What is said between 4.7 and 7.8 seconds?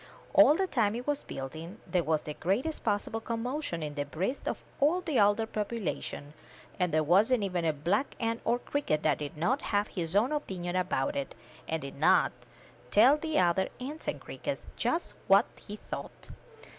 all the older population; and there wasn't even a